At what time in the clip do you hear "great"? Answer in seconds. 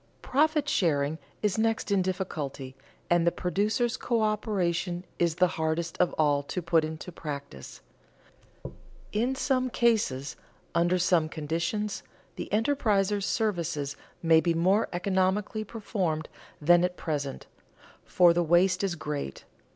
18.95-19.45